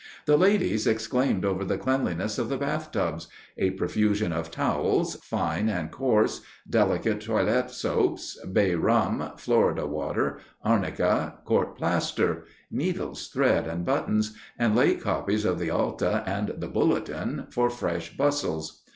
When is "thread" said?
13.27-13.67